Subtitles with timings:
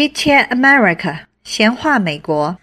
[0.00, 2.56] Chit Chat America，闲话美国。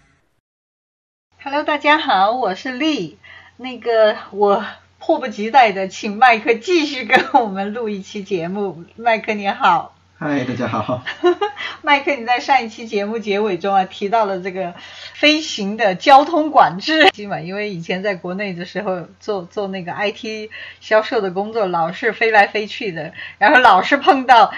[1.40, 3.16] Hello，大家好，我是丽。
[3.58, 4.64] 那个，我
[4.98, 8.82] 迫不及待的请麦克继续跟我们录一期节目。
[8.96, 9.94] 麦克你好。
[10.18, 11.04] 嗨，大家好。
[11.82, 14.74] 麦克，你在上一期节目结尾中啊提到了这个
[15.14, 20.50] 飞行的交通管制，嘛，因为以前在国内的时候做做那个 IT
[20.80, 24.52] 销售的工作，老是飞来飞去的，然后老是碰到。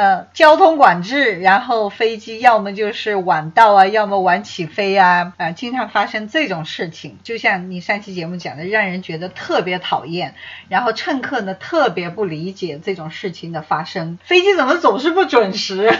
[0.00, 7.18] 呃，交通管制，然后飞机要么就是晚到啊，要么晚起飞啊，啊、经常发生这种事情。
[7.22, 10.34] 就像你上期节目讲的，让人觉得特别讨厌，
[10.70, 14.18] 然后乘客呢特别不理解这种事情的发生。
[14.24, 15.92] 飞机怎么总是不准时？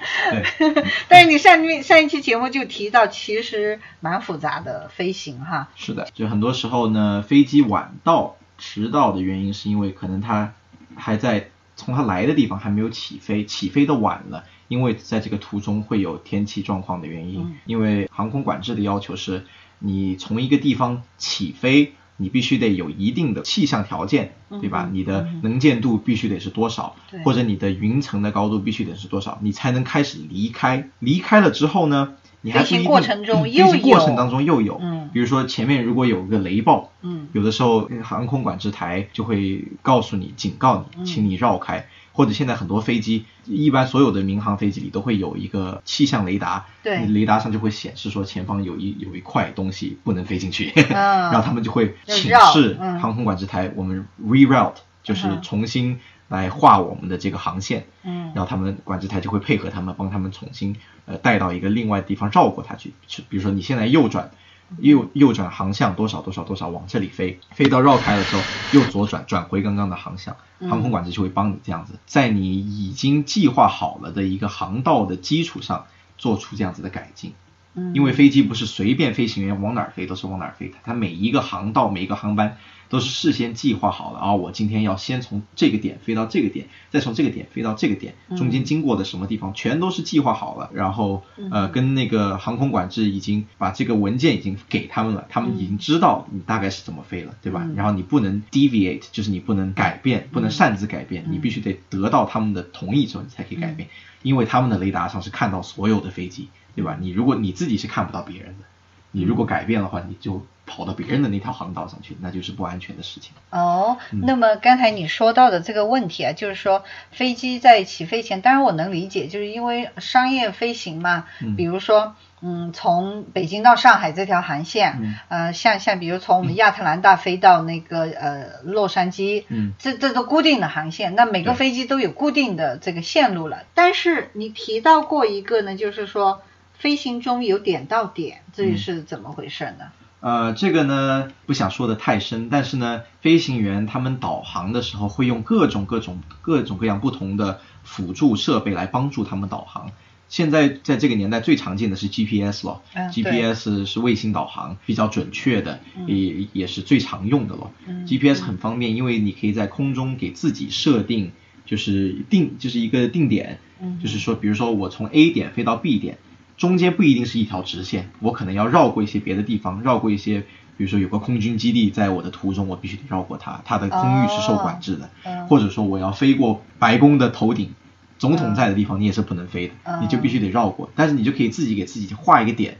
[1.08, 5.68] 但是你上面上一期节目就提到，其实蛮复杂的飞行哈。
[5.76, 10.54] 是的，就很多时候呢，飞机晚到、迟到的原因是因为可能它
[10.96, 11.48] 还在。
[11.80, 17.40] 从它来的地方还没有起飞，起飞的晚了，因为在这个途中会有天气状况的原因。
[17.40, 19.46] 嗯、因为航空管制的要求是，
[19.78, 24.88] 你从一个地方起飞，你必须得有一定的气象条件，对吧？
[24.90, 30.90] 嗯、你的能见度必须得是多少，嗯、或者你的云层的高度必须得是多少，你才能开始离开。
[30.98, 32.14] 离开了之后呢？
[32.42, 32.84] 你还不一定。
[32.84, 33.72] 过程中又有。
[33.72, 34.78] 飞行过程当中又有。
[34.82, 35.10] 嗯。
[35.12, 41.78] 比如说前面如果有个雷暴，嗯，有的时候航空管制台就会告诉你、警告你，请你绕开。
[41.78, 50.86] 嗯、或者现在很多飞机，一般所有的民航飞机里都会有一个气象雷达，对，雷达上就会显示说前方有一有一块东西不能飞进去，嗯、
[51.32, 55.98] 然后他们就会请示航空管制台，我们 reroute 就是重新
[56.30, 62.94] 来画我们的这个航线，嗯，然后他们管制台就会配合他们，帮他们重新呃带到一个另外地方绕过它去，
[63.28, 64.30] 比如说你现在右转。
[64.78, 75.86] 右右转航向多少多少多少往这里飞，飞到绕开的时候右左转转回刚刚的航向，航空管制就会帮你这样子，在你已经计划好了的一个航道的基础上
[76.18, 77.34] 做出这样子的改进。
[77.74, 82.56] 嗯，因为飞机不是随便飞行员往哪儿飞都是往哪儿飞的，它每一个航道每一个航班
[82.88, 91.22] 都是事先计划好了啊，我今天要先从这个点飞到这个点，再从这个点飞到这个点，中间经过的什么地方全都是计划好了，然后
[91.52, 97.64] 呃跟那个航空管制已经把这个文件已经给他们了，他们已经知道你大概是怎么飞了，对吧？
[97.76, 103.88] 然后你不能 deviate，就是你不能改变，不能擅自改变，你必须得得到他们的同意之后你才可以改变，
[104.22, 106.48] 因为他们的雷达上是看到所有的飞机。
[106.74, 106.96] 对吧？
[107.00, 108.64] 你如果你自己是看不到别人的，
[109.12, 113.32] 你如果改变的话，你就跑到别人的那条航道上去，那就是不安全的事情。
[113.50, 121.26] 哦，那么刚才你说到的这个问题啊，就是说飞机在起飞前，当然我能理解，就是因为商业飞行嘛，
[121.56, 122.14] 比如说。
[122.42, 133.64] 嗯，从北京到上海这条航线，嗯、呃，像像比如从我们亚特兰大飞到那个、嗯、呃洛杉矶，嗯，这这都固定的航线，那每个飞机都有固定的这个线路了。
[133.74, 136.40] 但是你提到过一个呢，就是说
[136.80, 139.92] 飞行中有点到点，这是怎么回事呢？
[140.22, 149.90] 嗯、呃，这个呢不想说的太深，但是呢，飞行员他们导航的时候会用各种各种各种各样不同的辅助设备来帮助他们导航。
[150.30, 157.70] 现在在这个年代最常见的是 GPS 了、嗯、，GPS 是卫星导航，比较准确的，嗯、也也是最常用的了。
[157.86, 161.32] 嗯、GPS 很方便，因为你可以在空中给自己设定，
[161.66, 166.18] 就是定就是一个定点，嗯、就是说，比如说我从 A 点飞到 B 点，
[166.60, 170.40] 中间不一定是一条直线，我可能要绕过一些别的地方，绕过一些，
[170.76, 177.70] 比如说有个空军基地在我的途中，我必须得绕过它，它的空域是受管制的，哦、或者说我要飞过白宫的头顶。
[178.18, 180.90] 总统在的地方你也是不能飞的，嗯、你就必须得绕过。
[180.94, 182.76] 但是你就可以自己给自己画一个点，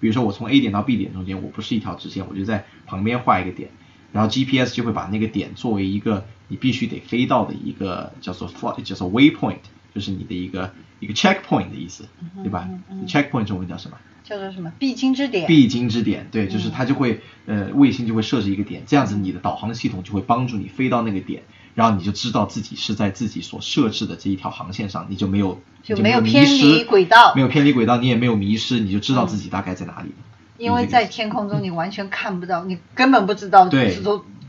[0.00, 3.68] 比如说我从 A 点到 B 点中间，我不是一条直线，我就在旁边画一个点，
[4.10, 9.58] 然后 GPS 就会把那个点作为一个你必须得飞到的一个叫做 fly 叫做 waypoint，
[9.94, 13.96] 就是你的一个一个 checkpoint 的意思，嗯、对吧、嗯、？checkpoint 中文叫什么？
[14.24, 14.72] 叫做什么？
[14.78, 15.46] 必经之点。
[15.46, 21.42] 必经之点，对，就是它就会呃卫星就会设置一个点，这样子你的导航系统就会帮助你飞到那个点。
[21.74, 30.16] 然后你就知道自己是在自己所设置的这一条航线上，你就没有就没有偏离轨道，没有偏离轨道，你也没有迷失，你就知道自己大概在哪里了。
[30.58, 33.96] 因为在天空中你完全看不到，你根本不知道对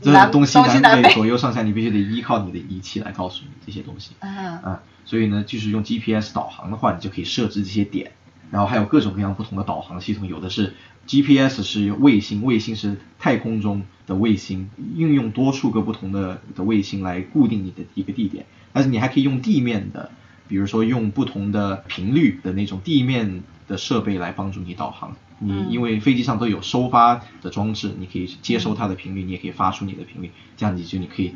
[0.02, 4.12] 东这东西南北左右上下，你必须得依靠你的仪器来告诉你这些东西。
[4.20, 8.12] 嗯啊，所以呢，就是用 GPS 导航的话，你就可以设置这些点，
[8.50, 10.74] 然后还有各种各样不同的导航系统，有的是
[11.06, 20.10] GPS 是卫星，卫星是太空中的卫星，运用多数个不同的的卫星来固定你的一个地点，但是你还可以用地面的，
[20.48, 25.16] 比如说用不同的频率的那种地面的设备来帮助你导航。
[25.40, 31.34] 你因为飞机上都有收发的装置，你可以接收它的频率，你也可以发出你的频率，这样你就你可以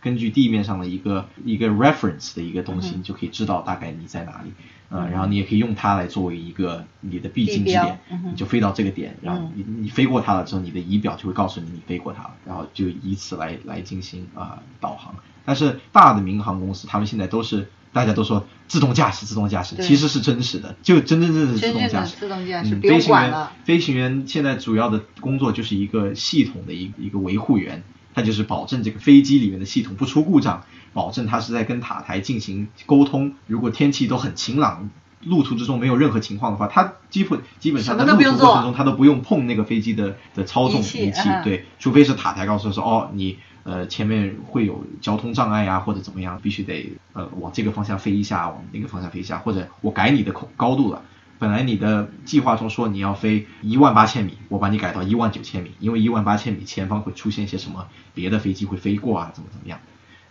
[0.00, 4.52] 根据地面上的一个一个 reference 的一个东西，你就可以知道大概你在哪里。
[4.94, 7.98] 嗯，然后你也可以用它来作为一个你的必经之点，
[8.30, 15.14] 你就飞到这个点，然后你你飞过它了之后，你的仪表就会告诉你你飞过它了，然后就以此来来进行啊导航。
[15.46, 22.16] 但是大的民航公司，他们现在都是大家都说自动驾驶，自动驾驶其实是真实的，就真真正正自动驾驶。
[22.16, 27.82] 自动驾驶，飞行员飞行员现在主要的工作就是一个系统的一一个维护员，
[28.14, 30.64] 他就是保证这个飞机里面的系统不出故障。
[30.94, 33.34] 保证他是在跟塔台进行沟通。
[33.46, 34.90] 如果天气都很晴朗，
[35.22, 41.30] 路途之中没有任何情况的话，他基本基本上在路途过程中他都不用碰那个飞机的的操纵仪器。
[41.44, 51.02] 对，除非是塔台告诉他说，哦，你呃前面会有交通障碍啊，或者怎么样，必须得呃往这个方向飞一下，往那个方向飞一下，或者我改你的空高度了。
[51.38, 59.80] 本来你的计划中说你要飞一万八千米，我把你改到一万九千米，因为一万八千米前方会出现一些什么别的飞机会飞过啊，怎么怎么样。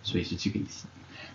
[0.04, 0.88] 所以是这个意思。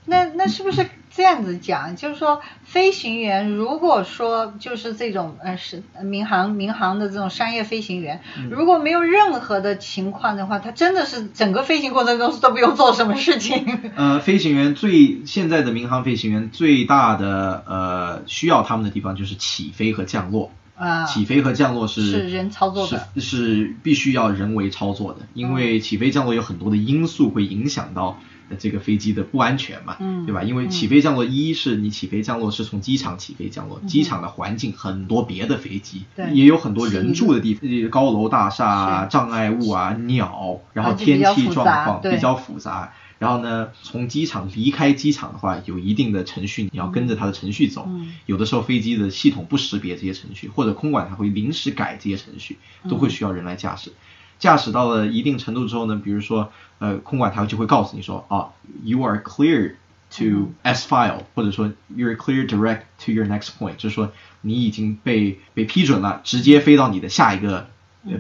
[0.07, 1.97] 那那是不是这样子讲？
[1.97, 8.21] 就是说，飞行员如果说就是这种呃是民航民航的这种商业飞行员，
[8.51, 13.81] 如果没有任何的情况的话，他真的是整个飞行过程中都不用做什么事情。
[13.97, 20.51] 呃，飞行员最现在的民航飞行员最大的呃需要他们的地方就是起飞和降落。
[20.77, 28.19] 啊，起飞和降落是是人操作的，是是必须要人为操作的，因为起飞降落有很多的因素会影响到。
[28.59, 30.43] 这个飞机的不安全嘛，对吧？
[30.43, 42.93] 因为起飞降落，一是你起飞降落是从机场起飞降落，机场的环境很多别的飞机，也有很多人住的地方，高楼大厦、障碍物啊、鸟，然后天气状况比较复杂。
[43.19, 47.89] 然后呢，从机场离开机场的话，有一定的程序，你要跟着它的程序走。
[48.27, 52.59] 有的时候飞机的系统不识别这些程序，或者空管它会临时改这些程序，
[52.91, 53.91] 都会需要人来驾驶。
[54.39, 58.51] 驾驶到了一定程度之后呢，比如说，呃，空管它就会告诉你说，啊
[58.85, 59.75] ，you are clear
[60.11, 64.13] to S file，或者说 you are clear direct to your next point，就是说
[64.43, 67.69] 你已经被被批准了，直接飞到你的下一个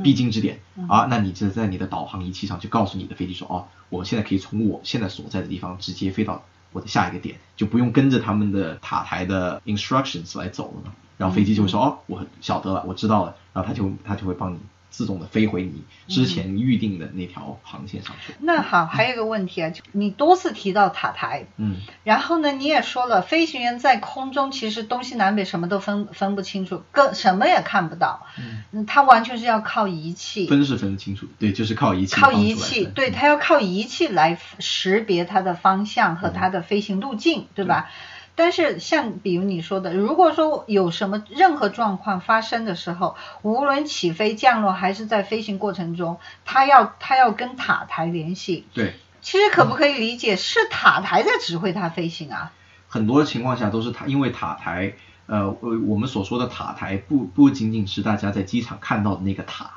[0.02, 0.58] 必经之点。
[0.88, 6.42] 啊，那你就在你的导航仪器上就告诉你的飞机说，哦，我现在可以从我现在所在的地方直接飞到
[6.72, 14.58] 我的下一个点，就不用跟着他们的塔台的 instructions 来走了嘛，然后飞机就会说，哦，我晓得了，我知道了，然后他就他就会帮你。
[14.96, 18.32] 自动的飞回你之前预定的那条航线上去。
[18.40, 28.26] 那好，还有一个问题啊，就你多次提到塔台，嗯，然后呢，你也说了，飞行员在空中其实东西南北什么都分分不清楚，更什么也看不到，
[28.72, 30.46] 嗯，他完全是要靠仪器。
[30.46, 32.18] 分是分得清楚，对，就是靠仪器。
[32.18, 37.90] 靠仪器，对他要靠仪器来识别它的方向和它的飞行路径，对吧？
[38.36, 48.66] 但是像比如你说的，如果说有什么任何状况发生的时候，无论起飞、降落还是在飞行过程中，他要他要跟塔台联系。
[48.74, 52.52] 对，其实可不可以理解是塔台在指挥他飞行啊？
[52.88, 54.92] 很多情况下都是塔，因为塔台，
[55.24, 55.50] 呃，
[55.86, 59.70] 我们所说的塔台不不仅仅是大家在机场看到的那个塔，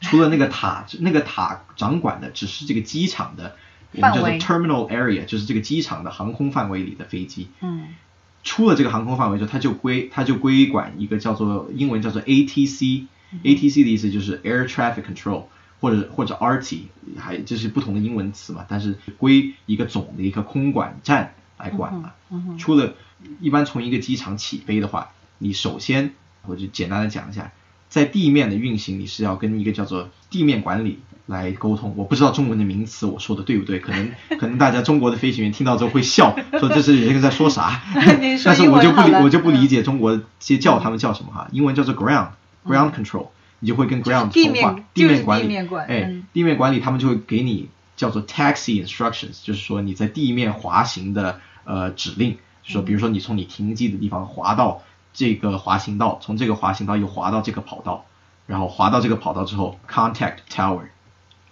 [0.00, 3.56] 除了那个塔，那个塔掌管的只是这个机场的。
[3.96, 7.48] 我们叫做 terminal area，就是这个机场的航空范围里的飞机。
[7.60, 7.88] 嗯，
[8.42, 15.44] 出了这个航空范围之后，它就归它就归管一个叫做英文叫做 ATC，ATC 的意思就是 air traffic control，
[15.80, 16.80] 或者或者 RT，
[17.16, 22.14] 还这是不同的英文词嘛，但是归一个总的一个空管站来管了。
[22.58, 22.94] 出了，
[23.40, 26.12] 一般从一个机场起飞的话，你首先
[26.46, 27.52] 我就简单的讲一下，
[27.88, 30.98] 在地面的运行，你是要跟一个叫做地面管理。
[31.26, 37.80] 来沟通，我不知道中文的名词我说的对不对，可能 可能大家中国的飞行员听到之后会笑， 说这是人家在说啥，
[38.44, 42.28] 但是我就不理我就不理解中国些叫他们叫什么哈，英文叫做 ground
[42.66, 43.28] ground control，
[43.60, 45.46] 你就会跟 ground 通话，地面管理，
[45.88, 46.00] 哎，
[46.34, 54.82] 地面管理他们就会给你叫做 taxi instructions，就是说你在地面滑行的呃指令，说比如说你从你停机的地方滑到
[55.14, 58.04] 这个滑行道，从这个滑行道又滑到这个跑道，
[58.46, 60.82] 然后滑到这个跑道之后 contact tower。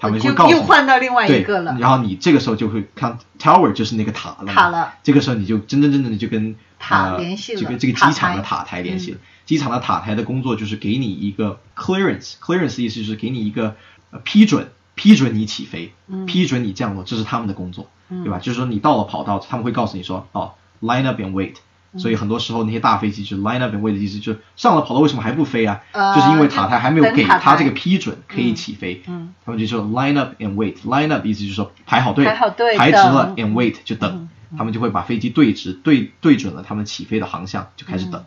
[0.02, 4.94] 他们会告诉又换到另外一个了，然后你这个时候就会看 tower 就是那个塔了，塔了。
[5.04, 9.18] 这个时候你就真真正正的就跟塔联系了，就跟这个机场的塔台联系了。
[9.47, 13.76] 机场的塔台的工作就是给你一个 clearance，clearance 意思就是给你一个
[14.25, 15.92] 批准，批准你起飞，
[16.26, 18.40] 批准你降落，这是他们的工作，对吧？
[18.40, 21.54] 就是说你到了跑道，他们会告诉你说，哦，line up and wait。
[21.96, 25.80] 所以很多时候那些大飞机就 line up and wait 的意思，就是上了跑道为什么还不飞啊？
[26.14, 29.02] 就是因为塔台还没有给他这个批准可以起飞。
[29.06, 30.76] 嗯，他们就说 line up and wait。
[30.84, 34.28] line up 意思就是说排好队，排好队，排直了 and wait 就等。
[34.56, 38.22] 他们就会把飞机对直，对对准了他们起飞的航向，就开始等。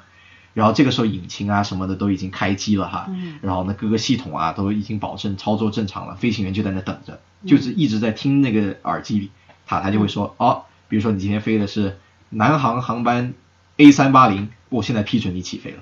[0.53, 3.07] 然后这个时候引擎啊什么的都已经开机了哈。
[3.41, 9.31] 然后呢各个系统啊都已经保证操作正常了，飞行员就在那等着，就是一直在听那个耳机里。
[9.67, 13.34] 塔台就会说，哦，比如说你今天飞的是南航航班
[13.77, 15.77] A 三八零，我现在批准你起飞了。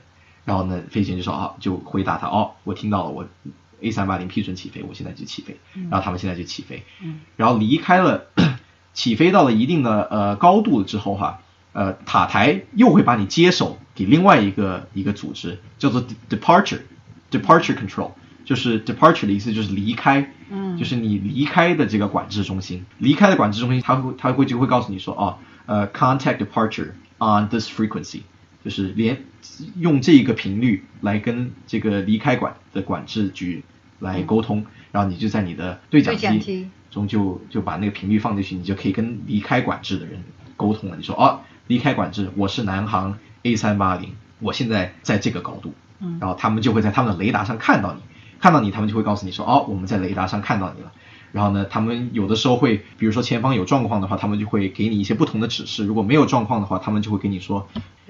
[0.45, 3.25] 然后呢，飞行员就说啊，就回答他，哦，我听到了，我
[3.81, 5.57] A 三八零批准起飞，我现在就起飞。
[5.89, 6.83] 然后他们现在就起飞。
[7.01, 8.25] 嗯然后离开了，
[8.93, 11.39] 起飞到了一定的呃高度了之后哈，
[11.71, 16.81] 呃塔台又会把你接手给另外一个一个组织，叫做 departure
[17.31, 18.11] departure control，
[18.45, 28.21] 就是 departure 的意思就是离开，嗯就是你离开的这个管制中心，离开的管制中心，他会他会就会告诉你说哦，呃 contact departure on this frequency，
[28.63, 29.23] 就是连
[29.77, 33.63] 用这个频率来跟这个离开管的管制局
[33.99, 36.69] 来沟通，然后你就在你的对讲机。
[36.91, 40.23] 中就就把那个频率放进去，你就可以跟离开管制的人
[40.55, 40.95] 沟通了。
[40.95, 46.19] 你说哦，离开管制，我是南航 A 三八零，我现在在这个高度，嗯。
[46.21, 48.01] 然后他们就会在他们的雷达上看到你，
[48.43, 50.91] 看到你，他们就会告诉你说哦，我们在雷达上看到你了。
[51.31, 57.69] 然后呢，他们有的时候会，比如说前方有状况的话，他们就会给你一些不同的指示；如果没有状况的话，他们就会跟你说，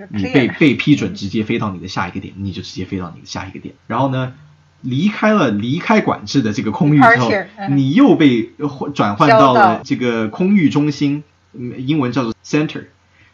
[0.09, 3.75] 你被被批准直接飞到你的下一个点，你就直接飞到你的下一个点。
[3.85, 4.33] 然后呢，
[4.81, 7.31] 离开了离开管制的这个空域之后
[7.69, 8.49] 你又被
[8.95, 11.23] 转换到了这个空域中心，
[11.53, 12.85] 嗯英文叫做 center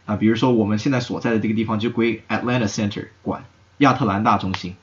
[0.06, 0.18] 啊。
[0.18, 3.46] 比如说我们现在所在的这个地方就归 Atlanta Center 管，
[3.78, 4.76] 亚特兰大中心。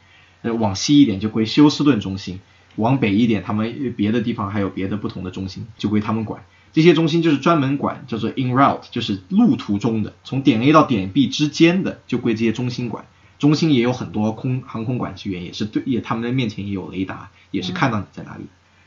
[0.43, 2.41] 呃，往西一点就归休斯顿中心，
[2.77, 6.45] 往北一点，他们呃别的地方还有别的不同的中心，就归他们管。
[6.73, 13.07] 这些中心就是专门管叫做 in route，就是路途中的，从点 A 到点 B 之间的，就归这些中心管。
[13.39, 18.45] 中心也有很多空航空管制员，也是对，也他们的面前也有雷达，也是看到你在哪里，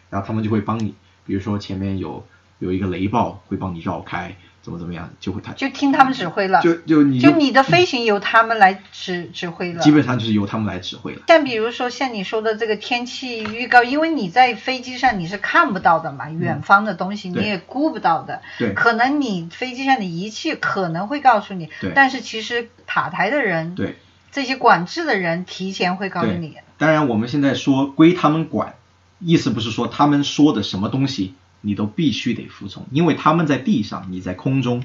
[0.10, 0.94] 然后他们就会帮你，
[1.25, 2.25] 比如说前面有
[2.60, 9.82] 有一个雷暴，会帮你绕开，怎么怎么样，就会他就听他们指挥了，就就你就你的飞行由他们来指指挥了。
[9.82, 11.22] 基本上就是由他们来指挥了。
[11.28, 18.42] 像比如说像你说的这个天气预告，因为你在飞机上你是看不到的嘛，远方的东西你也估不到的。
[18.58, 23.96] 对可能你飞机上的仪器可能会告诉你对，但是其实塔台的人，对，
[24.32, 26.58] 这些管制的人提前会告诉你。
[26.78, 28.75] 当然，我们现在说归他们管，
[29.20, 34.84] 意思不是说他们说的什么东西你都必须得服从，因为他们在地上，你在空中，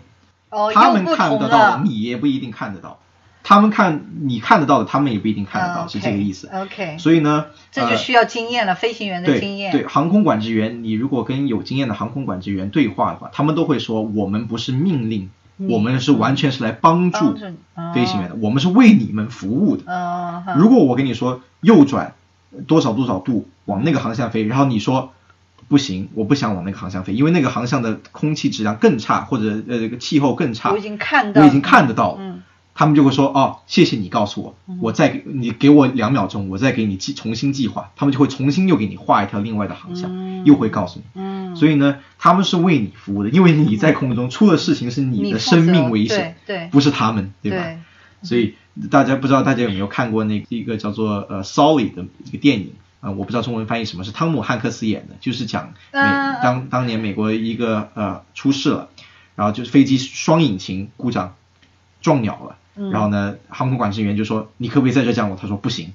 [0.51, 1.83] 哦，他们看得到的。
[1.85, 2.99] 你也不一定看得到，
[3.43, 6.49] 他们看你看得到的，他们也不一定看得到，嗯是这个意思。
[6.53, 9.71] OK，所以呢，呃这就需要经验了，飞行员的经验。
[9.73, 17.37] 对，航空管制员，你如果跟有经验的航空管制员对话的话，他们都会说，我们不是命令，我们是完全是来帮助
[17.95, 19.85] 飞行员的，我们是为你们服务的。
[20.57, 22.15] 如果我跟你说右转
[22.67, 25.13] 多少多少度往那个航向飞，然后你说
[25.69, 32.13] 不行，我不想往那个航向飞，因为那个航向的空气质量更差，或者呃这个气候更差，我已经看到，我已经看得到。
[32.13, 32.43] 了嗯，
[32.75, 40.35] 他们就会说哦，谢谢你告诉我，我再给你给我两秒钟，我再给你计重新计划，他们就会重新又给你画一条另外的航向，嗯。
[40.45, 41.05] 又会告诉你。
[41.15, 46.69] 嗯，所以呢，他们是为你服务的，因为你在空中出了事情是你的生命危险，对对。
[46.71, 47.65] 不是他们，对吧？
[47.65, 47.79] 对。
[48.23, 48.55] 所以
[48.91, 52.73] 大家不知道大家有没有看过那一个叫做呃《Solly》的一个电影
[53.05, 58.89] 啊、呃我不知道中文翻译什么，是汤姆汉克斯演的，就是讲美、嗯当当年美国一个呃出事了，
[59.37, 61.35] 然后就是飞机双引擎故障
[62.01, 65.37] 撞鸟了，嗯然后呢航空管制员就说你可不可以在这儿降落？
[65.41, 65.93] 他说不行。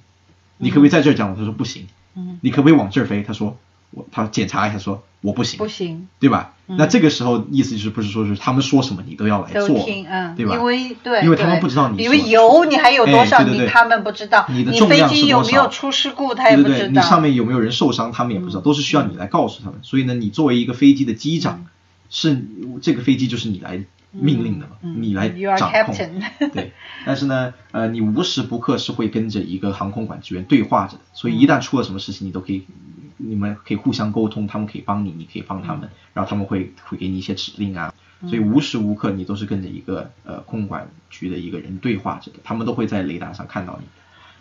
[0.62, 1.38] 你可不可以在这儿降落？
[1.38, 1.88] 他说不行。
[2.16, 3.24] 嗯，你可不可以往这儿飞？
[3.24, 3.58] 他说
[3.92, 5.58] 我他检查一下说我不行。
[5.58, 6.54] 不行，对吧？
[6.68, 10.54] 嗯那这个时候意思就是不是说是他们说什么你都要来都做，听，嗯，对吧？
[10.56, 17.02] 因为对，因为他们不知道你比如所油你还有多少，哎对对对你他们不知道，你的重飞机量是多少有没有出事故，他也对对对，不知道。
[17.02, 19.80] 你上面有没有人受伤，他们也不知道，都是需要你来告诉他们。
[19.82, 21.66] 所以呢，你作为一个飞机的机长，
[22.12, 22.46] 是
[22.84, 25.96] 这个飞机就是你来命令的嘛，嗯你来掌控。
[26.52, 26.72] 对，
[27.06, 32.66] 但是呢，呃，你无时不刻是会跟着一个航空管制员对话着的，所以一旦出了什么事情，你都可以，
[33.18, 37.94] 你们可以互相沟通，他们可以帮你，你可以帮他们，然后他们会会给你一些指令啊。
[38.28, 43.88] 所以无时无刻你都是跟着一个呃空管局的一个人对话着的，他们都会在雷达上看到你。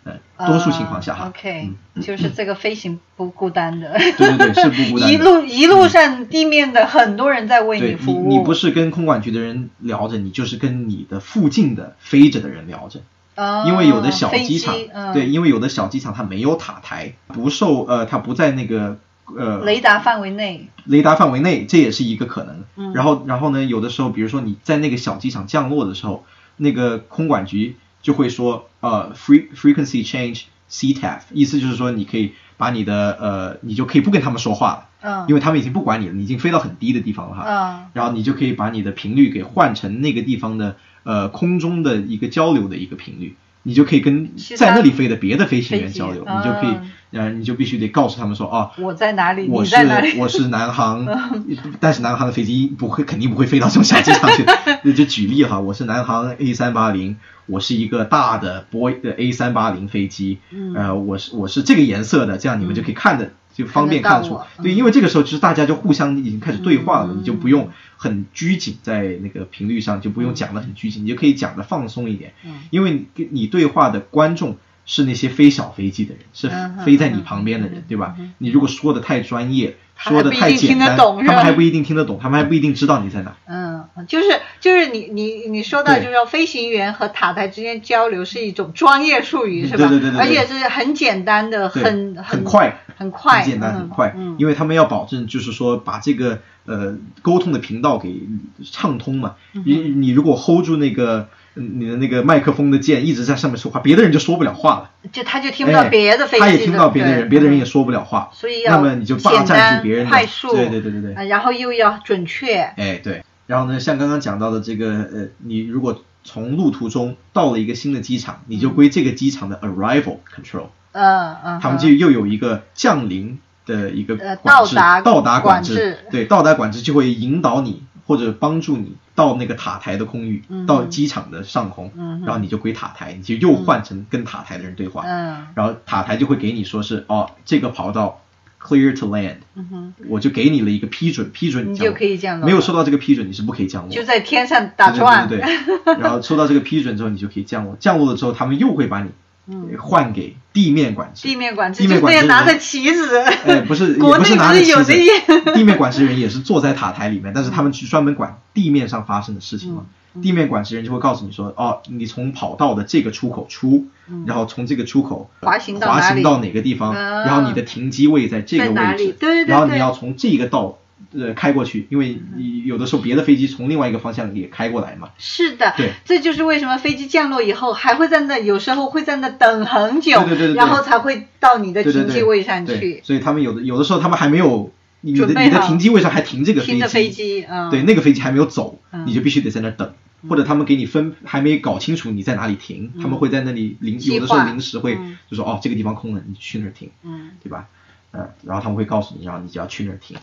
[0.03, 3.93] 呃，多数情况下哈、啊 OK，嗯就是这个飞行不孤单的。
[4.17, 8.27] 对对对是不孤单的一路一路上地面的很多人在为你服务。
[8.27, 13.01] 你，你不是跟空管局的人聊着，你就是跟你的附近的飞着的人聊着。
[13.35, 18.97] 哦，因为有的小机场，嗯、对，因为有的小机场它没有塔台，不受呃，它不在那个
[19.37, 20.67] 呃雷达范围内。
[20.85, 22.63] 雷达范围内，这也是一个可能。
[22.75, 26.25] 嗯然后，然后呢，有的时候，比如说你在那个小机场降落的时候，
[26.57, 37.45] 那个空管局就会说，呃，fre frequency change CTAF，意思就是说你可以把你的呃，你就可以不跟他们说话了，嗯，因为他们已经不管你了，你已经飞到很低的地方了哈。
[37.47, 49.47] 嗯然后你就可以把你的频率给换成那个地方的呃空中的一个交流的一个频率，你就可以跟在那里飞的别的飞行员交流，啊你就可以，呃，你就必须得告诉他们说，哦，我在哪里？
[49.49, 49.75] 我是？
[50.19, 51.07] 我是南航，
[51.81, 54.45] 但是南航的飞机不会肯定不会飞到这种小机场去。
[54.83, 57.17] 那 就举例哈，我是南航 A 三八零，
[57.49, 60.73] 我是一个大的波的 A 三八零飞机，嗯。
[60.73, 63.31] 呃，我是我是这个颜色的，这样你们就可以看的。
[63.51, 64.39] 就方便看出。
[64.63, 72.51] 对，因为这个时候其实大家就互相已经开始对话了，嗯你就不用很拘谨在那个频率上，就不用讲的很拘谨，你就可以讲的放松一点，嗯。
[72.69, 74.55] 因为你对话的观众
[74.89, 76.49] 是那些飞小飞机的人，是
[76.83, 78.15] 飞在你旁边的人，对吧？
[78.39, 83.35] 你如果说的太专业，他说的太还不一定听得简单，他们还不一定听得懂，他们还不一定知道你在哪。
[83.45, 84.25] 嗯，就是
[84.59, 89.87] 就是你你你说到，就是说飞行员和塔台之间交流是一种专业术语，是吧？
[89.87, 98.27] 对对对对对而且是很简单的，很很快，很快，很简单，嗯很快，嗯，因为他们要保证就是说把这个呃沟通的频道给
[98.71, 99.35] 畅通嘛。
[99.53, 104.91] 嗯你你如果 hold 住那个嗯你的那个麦克风的键一直在上面说话，别的人就说不了话了。
[105.11, 110.09] 就他就听不到别的飞机，哎他也听不到别的人，别的人也说不了话，所以要那么你就霸占住别人的。
[110.09, 113.23] 快速，对对对对对，呃然后又要准确，哎对。
[113.47, 125.97] 然后呢，像刚刚讲到的这个呃，你如果从路途中到了一个新的机场，你就归这个机场的 arrival control，嗯嗯，他们嗯就又有一个降临的一个呃管制，到达到达管制，制。
[126.11, 135.45] 对，到达管制就会引导你或者帮助你到那个塔台的空域，嗯到机场的上空，嗯然后你就归塔台，你就又换成跟塔台的人对话，嗯。
[135.53, 138.21] 然后塔台就会给你说是哦，这个跑道
[138.59, 147.77] clear to land，嗯，我就给你了一个批准，批准你降落就可以降落没有收到这个批准，你是不可以降落的，就在天上打转，对对对对，然后收到这个批准之后，你就可以降落。
[147.79, 149.11] 降落了之后，他们又会把你
[149.49, 149.69] 嗯。
[149.79, 151.27] 换给地面管制。
[151.27, 155.11] 地面管制地面管制拿着棋子，哎，不是， 也国内不是有这些，
[155.53, 159.83] 地面管制人也是坐在塔台里面，但是他们去专门管地面上发生的事情嘛。
[159.87, 163.85] 嗯地面管制人就会告诉你说，哦，你从跑道的这个出口出，
[164.25, 167.25] 然后从这个出口嗯滑行到滑行到哪个地方，啊。
[167.25, 170.78] 然后你的停机位在这个位置，对对对然后你要从这个道
[171.13, 175.09] 呃开过去，因为你有的时候别的飞机从另外一个方向也开过来嘛。
[175.17, 189.93] 是的，对这就是为什么飞机降落以后还会在那，有时候会在那等很久，对对对然后才会到你的停机位上对去，所以他们有的有的时候他们还没有你的你的停机位上还停这个机，停着飞机嗯对，那个飞机还没有走，嗯你就必须得在那儿等，
[190.27, 197.67] 或者他们给你分还没搞清楚你在哪里停，他们会在那里临有的时候临时会嗯就说哦这个地方空了，你去那儿停，嗯对吧？
[198.11, 200.17] 嗯，然后他们会告诉你，然后你就要去那儿停。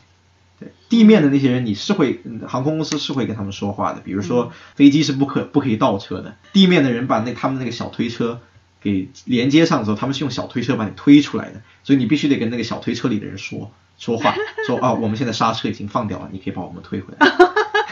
[0.59, 4.23] 对，地面的那些人你是会，嗯航空公司是会跟他们说话的，比如嗯。
[4.23, 8.41] 说飞机是不可不可以倒车的，地面的人把那他们那个小推车
[8.81, 14.35] 给连接上之后，他们是用小推车把你推出来的，所以你必须得跟那个小推车里的人说说话，
[14.67, 17.27] 说啊 我们现在刹车已经放掉了，你可以把我们推回来。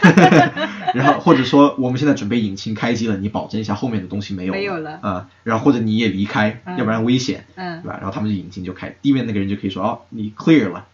[0.93, 4.99] 然后或者说我们现在准备引擎开机了，你保证一下后面的东西没有没有了。
[5.01, 6.77] 啊、然后或者你也离开，嗯。
[6.77, 7.81] 要不然危险，嗯。
[7.81, 7.97] 对吧？
[7.99, 10.85] 然后他们就引擎就开，地面那个人就可以说哦，你 clear 了，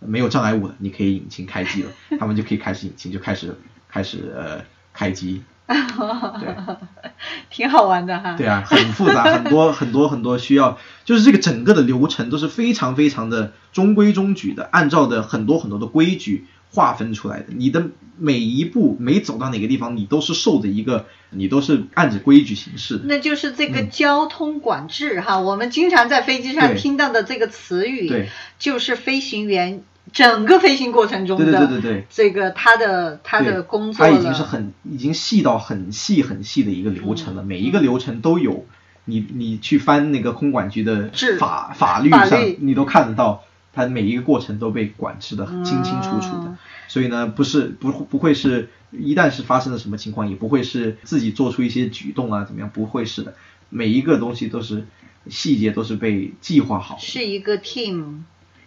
[0.00, 3.56] 没有障碍物的，你可以引擎开机了， 他们就可以开始引擎就开始
[3.88, 6.54] 开始呃开机，对
[7.50, 8.34] 挺好玩的哈。
[8.36, 17.46] 对啊，很复杂， 很多很多很多需要，就是这个整个的流程都是非常非常的中规中矩的，按照的很多很多的规矩划分出来的。
[17.48, 23.04] 你的每一步每走到哪个地方，你都是受着一个，你都是按着规矩行事的。
[23.06, 28.28] 那就是这个交通管制哈，我们经常在飞机上听到的这个词语，对。
[28.58, 32.06] 就是飞行员整个飞行过程中的对对对对对。
[32.10, 37.46] 这个他的他的工作他，已经是很已经细到很细很细的一个流程了，嗯。
[37.46, 38.64] 每一个流程都有。
[39.08, 43.44] 你你去翻那个空管局的制法法律上，你都看得到，
[43.76, 46.44] 它每一个过程都被管制的清清楚楚的。
[46.46, 46.58] 嗯
[46.88, 53.34] 所以呢，不是不不会是一旦是发生了什么情况，也不会是自己做出一些举动啊怎么样，不会是的。
[53.70, 54.86] 每一个东西都是
[55.28, 57.00] 细节都是被计划好的。
[57.00, 58.20] 是一个 team。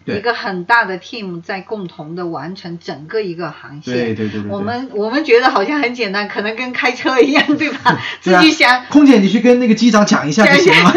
[0.06, 3.94] 一个很大的 team 在共同的完成整个一个航线。
[3.94, 7.98] 对对对对对我们我们觉得好像很简单，可能跟开车一样，对吧？
[8.24, 10.92] 对啊自己想，空姐，你去跟那个机长讲一下就行了吗？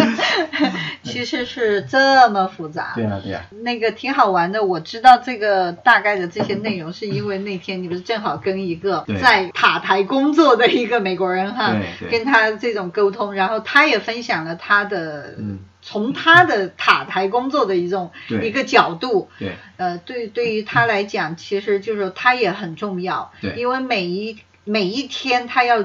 [1.11, 2.93] 其实是这么复杂。
[2.95, 3.45] 对啊对啊。
[3.61, 11.75] 那个挺好玩的，我知道这个大概的这些内容，是因为那天你不是正好跟一个在塔台工作的一个美国人哈
[12.09, 25.83] 跟他这种沟通，然后他也分享了他的，嗯从他的塔台工作的一种一个角度，对呃，对对于他来讲，其实就是他也很重要，对因为每一每一天他要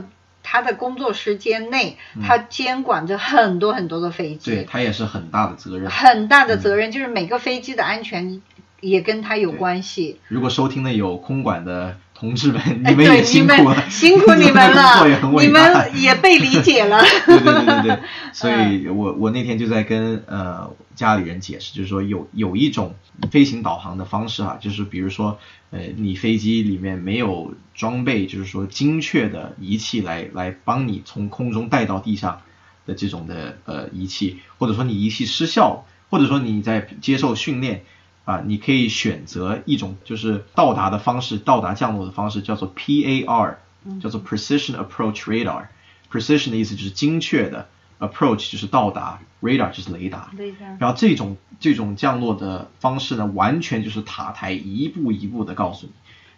[0.57, 5.91] 他的工作时间内，他监管着很多很多的飞机，嗯对，他也是很大的责任。
[5.91, 8.41] 很大的责任，就是每个飞机的安全
[8.81, 10.19] 也跟他有关系。
[10.29, 15.53] 如果收听的有空管的同志们，你们也辛苦了，辛苦你们了 很，伟你。
[15.53, 17.03] 们也被理解了。
[17.27, 17.99] 对对对对对，
[18.33, 22.95] 所嗯以我我那天就在跟呃家里人解释，就是说有有一种
[23.31, 25.39] 飞行导航的方式啊，就是比如说
[25.71, 32.41] 呃你飞机里面没有装备，就是说精确的仪器来来帮你从空中带到地上
[32.87, 37.85] 的这种的呃仪器，或者说你仪器失效，或者说你在接受训练。
[38.27, 43.55] 啊，你可以选择一种就是到达的方式，到达降落的方式叫做 PAR，
[44.03, 45.69] 叫做 Precision Approach Radar。
[46.11, 47.69] Precision 的意思就是精确的
[48.01, 50.31] ，approach 就是到达，radar 就是雷达。
[50.37, 55.89] 雷达然后这种这种降落的方式呢，完全就是塔台一步一步的告诉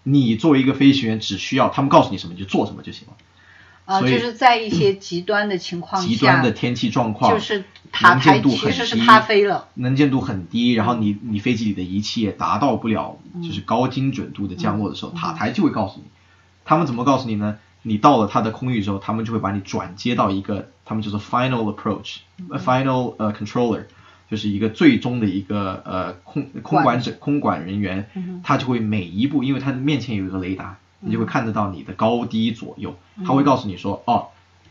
[0.03, 3.14] 你，你作为一个飞行员，只需要他们告诉你什么你就做什么就行了。
[3.88, 16.05] 啊，就是在一些极端的情况下，极端的天气状况，就是塔台能见度很其实是低它飞了，能见度很低，然后你你飞机里的仪器也达到不了就是高精准度的降落的时候，塔台就会告诉你，
[16.66, 17.57] 他们怎么告诉你呢？
[17.81, 23.85] 你到了它的空域之后，他们就会把你转接到一个他们叫做 final approach，a final 呃 controller，
[24.31, 28.11] 就是一个最终的一个呃空空管者空管人员，
[28.44, 34.28] 他就会每一步，因为他的面前有一个雷达，你就会看得到你的高低左右，他会告诉你说哦。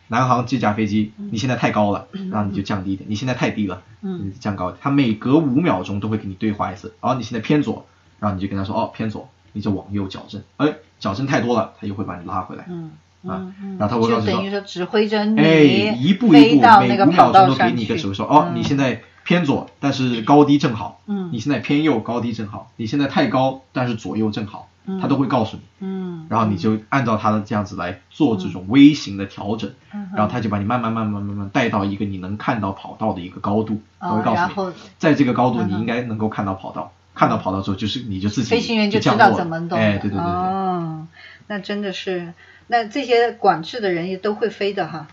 [0.09, 4.79] 南航这架飞机，你现在太高了，然后你就降低一点；你现在太低了，你降高一点。
[4.81, 7.85] 他每隔五秒钟都会给你对话一次，然后你现在偏左，
[8.17, 10.41] 然后你就跟他说哦偏左，你就往右矫正。
[10.55, 12.63] 哎，矫正太多了，他又会把你拉回来。
[12.69, 12.91] 嗯
[13.27, 15.55] 啊嗯嗯，然后他会告诉你说，等于说指挥着你哎，
[15.99, 21.01] 一步一步，每五秒钟都给你一个指挥，说哦，嗯你现在偏左，但是高低正好。
[21.07, 22.71] 嗯你现在偏右，高低正好。
[22.77, 24.66] 你现在太高，但是左右正好。
[25.01, 25.63] 他都会告诉你。
[25.79, 30.09] 嗯，然后你就按照他的这样子来做这种微型的调整，嗯。
[30.15, 34.71] 然后他就把你慢慢慢慢慢慢带到一个你能看到跑道的一个高度，他会告哦然后。
[34.71, 39.77] 诉你，在这个高度你应该能够看到跑道，看到跑道之后就是你就自己飞行员就知道怎么动。
[39.77, 41.07] 哎，对对对对，哦，
[41.47, 42.33] 那真的是，
[42.67, 45.07] 那这些管制的人也都会飞的哈。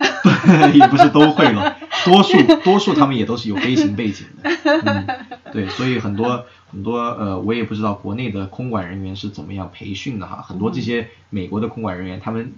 [0.72, 5.06] 也不是都会了，多数多数他们也都是有飞行背景的，嗯，
[5.52, 12.52] 对，所以很多很多呃，我也不知道国内的空管人员是怎么样培训的哈，很多这些美国的空管人员他们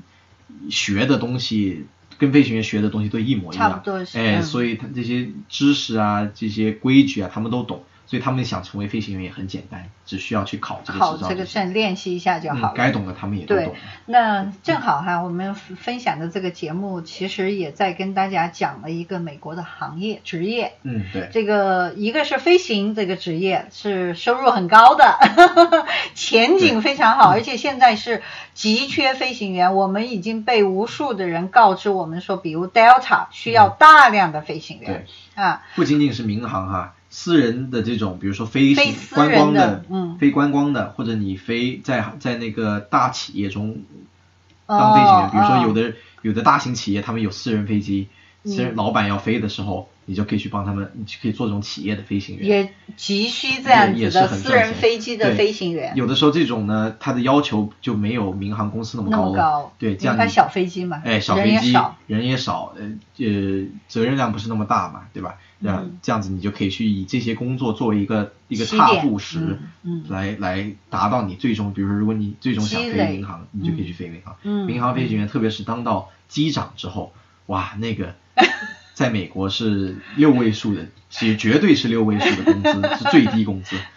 [0.71, 1.87] 学的东西
[2.19, 4.43] 跟飞行员学的东西都一模一样，差不多是哎，嗯。
[4.43, 12.73] 所以他这些知识啊，这些规矩啊，他们都懂，所以他们想成为飞行员也很简单，只需要去考这个证练习一下就好。
[12.75, 13.75] 该懂的他们也都对懂，，
[14.07, 20.75] 那正好哈，我们分享的这个节目，其实也在跟大家讲了一个美国的行业职业。
[20.83, 25.19] 嗯，对，这个一个是飞行这个职业是收入很高的，
[26.15, 28.23] 前景非常好，而且现在是
[28.55, 29.75] 急缺飞行员。
[29.75, 43.83] 我们已经被无数的人告知我们说，比如 Delta 需要大量的飞行员、啊，不仅仅是民航哈，私人的这种，比如说飞行非观光的嗯非观光的，或者你飞在在那个大企业中
[44.67, 48.09] 当飞行员，哦比如说哦有的有的大型企业他们有私人飞机，
[48.47, 52.49] 私人嗯老板要飞的时候，你就可以去帮他们，你就可以做这种企业的飞行员。
[52.49, 55.93] 也急需这样也子的私人飞机的对飞行员。
[55.95, 59.31] 有的时候这种呢，它的要求就没有民航公司那么高了。
[59.33, 62.83] 么高，对，这样小飞机嘛，哎，小飞机也少，人也少，呃
[63.19, 65.37] 呃，责任量不是那么大嘛，对吧？
[65.63, 69.59] 这样、嗯这样子你就可以去以这些工作作为一个一个踏步石，
[70.09, 74.37] 来来达到你最终，比如说如果你最终想飞民航，你就可以去飞民航。
[74.43, 77.13] 嗯民航飞行员，特别是当到机长之后，
[77.47, 78.15] 哇，那个
[78.95, 83.77] 在美国是六位数的，是绝对是六位数的工资， 是最低工资。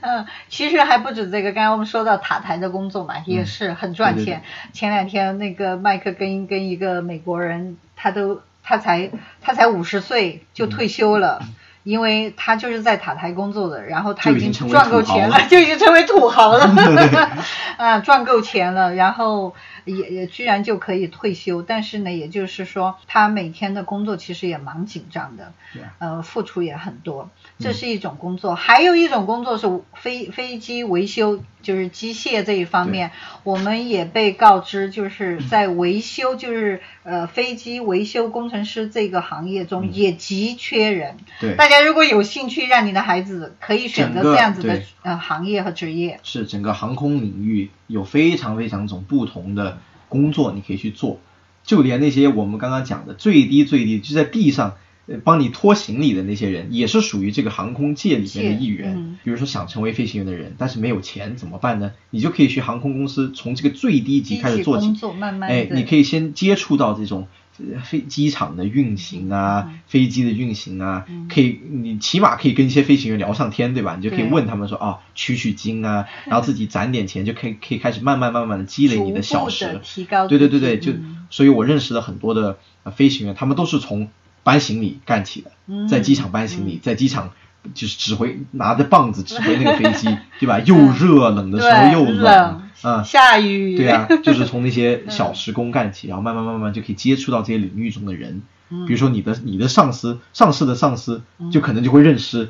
[0.00, 4.42] 嗯，其实还不止这个，刚才我们说到塔台的工作嘛，也是很赚嗯对对钱。
[4.72, 11.40] 前两天那个麦克跟跟一个美国人，他都他才他才五十岁就退休了。
[11.84, 16.64] 因为他就是在塔台工作的，然后他已经赚够钱了，就已经成为土豪了，
[17.76, 21.60] 啊，赚够钱了，然后也也居然就可以退休。
[21.60, 25.52] 但是呢，也就是说，他每天的工作其实也蛮紧张的，
[25.98, 27.28] 呃，付出也很多。
[27.58, 33.10] 这是一种工作，还有一种工作是飞飞机维修，就是机械这一方面，
[33.42, 41.16] 我们也被告知，就是在维修，就是呃飞机维修工程师这个行业中也极缺人。
[41.40, 46.18] 对，大家如果有兴趣，让你的孩子可以选择这样子的呃行业和职业。
[46.22, 51.20] 是整个航空领域有非常非常种不同的工作你可以去做，
[51.62, 58.96] 就连那些我们刚刚讲的最低最低就在地上呃帮你拖行李的那些人，也是属于这个航空界里面的一员。
[58.96, 61.92] 嗯比如说想成为飞行员的人，但是没有钱怎么办呢？
[62.10, 67.26] 你就可以去航空公司从这个最低级开始做起工作慢慢哎，你可以先接触到这种
[67.58, 73.96] 呃飞机场的运行啊，嗯飞机的运行啊，可以你起码可以跟一些飞行员聊上天，对吧？
[73.96, 84.08] 你就可以问他们说啊，取取经啊，然后自己攒点钱，就可以可以开始慢慢慢慢的积累你的小时，提高对对对对，就嗯所以我认识了很多的呃飞行员，他们都是从
[84.44, 87.32] 搬行李干起的，嗯在机场搬行李，在机场。
[87.72, 90.06] 就是指挥拿着棒子指挥那个飞机，
[90.38, 90.58] 对吧？
[90.60, 98.42] 又热，冷的时候又冷啊，下雨，对啊， 就是从那些小时工干起，然后慢慢慢慢就可以接触到这些领域中的人。
[98.68, 102.46] 嗯比如说你的你的上司，上司的上司，就可能就会认识呃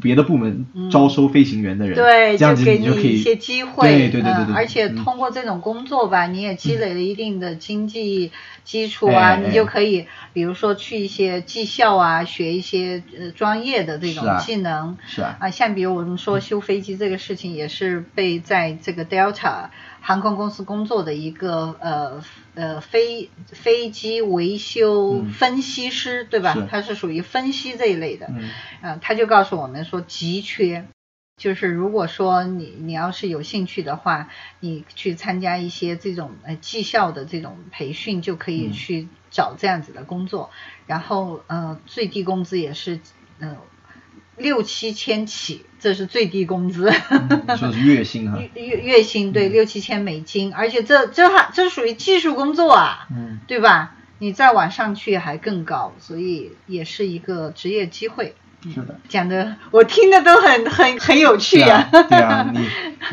[0.00, 8.30] 别的部门招收飞行员的人，嗯对，这样子给你就可以一些机会，对对对对而且嗯通过这种工作吧，你也积累了一定的经济
[8.64, 14.38] 基础啊，哎你就可以，比如说去一些技校啊，学一些呃专业的这种是啊。
[14.38, 14.96] 技能。
[15.06, 19.70] 是啊，啊，像比如我们说修飞机这个事情，也是被在这个 Delta
[20.06, 22.22] 航空公司工作的一个呃
[22.54, 26.66] 呃飞飞机维修嗯分析师，对吧是？
[26.70, 28.26] 他是属于分析这一类的。
[28.28, 28.50] 嗯
[28.82, 30.86] 呃，他就告诉我们说急缺，
[31.38, 34.28] 就是如果说你你要是有兴趣的话，
[34.60, 40.50] 你去参加一些这种呃绩效的这种培训，就可以嗯去找这样子的工作，
[40.86, 43.00] 然后呃最低工资也是
[43.38, 43.56] 呃
[44.36, 46.90] 六七千起，这是最低工资。
[46.90, 53.94] 你说的是月薪 哈，月月月薪对六七千美金，而且这这还这属于技术工作啊，嗯，对吧？
[54.18, 58.34] 你再往上去还更高，所以也是一个职业机会。
[58.72, 58.98] 是的。
[59.10, 62.60] 讲的我听的都很很很有趣对啊，呀、对啊，你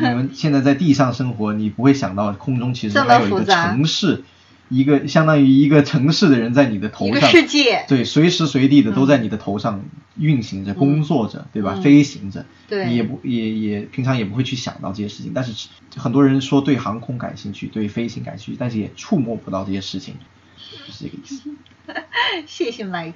[0.00, 4.24] 你们现在在地上生活，你不会想到空中其实还有一个复杂城市，
[4.72, 7.84] 一个相当于一个城市的人在你的头一个上，世界。
[7.86, 9.84] 对，随时随地的都在你的头上
[10.16, 11.74] 运行着、工作着，对吧？
[11.76, 15.32] 嗯飞行着，对你也不也也平常也不会去想到这些事情。
[15.34, 20.14] 但是很多人说对航空感兴趣，对飞行感兴趣，但是也触摸不到这些事情，
[20.56, 21.50] 就是这个意思。
[22.46, 23.14] 谢谢 Mike，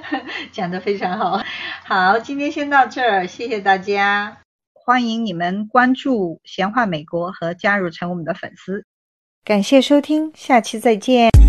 [0.52, 1.42] 讲的非常好。
[1.84, 4.38] 好，今天先到这儿，谢谢大家。
[4.72, 8.84] 欢迎你们关注“闲话美国”和加入成我们的粉丝。
[9.44, 11.43] 感谢收听，下期再见。